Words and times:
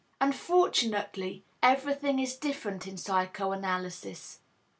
Unfortunately, 0.19 1.43
everything 1.61 2.17
is 2.17 2.35
different 2.35 2.87
in 2.87 2.97
psychoanalysis. 2.97 4.39